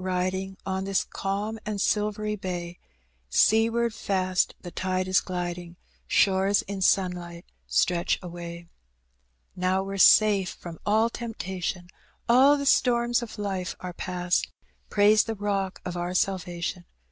[0.00, 2.78] Biding, On this calm and silvery bay,
[3.30, 5.74] Seaward fast the tide is gliding,
[6.06, 8.68] Shores in sunlight stretch away.
[9.56, 11.88] "Now we're safe from all temptation,
[12.28, 14.52] All the storms of life are past;
[14.88, 16.84] Praise the Bock of our salvation.